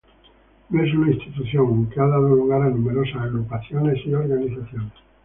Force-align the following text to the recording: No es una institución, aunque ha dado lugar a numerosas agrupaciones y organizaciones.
No 0.71 0.83
es 0.83 0.91
una 0.95 1.11
institución, 1.11 1.67
aunque 1.67 1.99
ha 2.01 2.07
dado 2.07 2.29
lugar 2.29 2.59
a 2.63 2.69
numerosas 2.71 3.17
agrupaciones 3.21 3.99
y 4.03 4.15
organizaciones. 4.15 4.93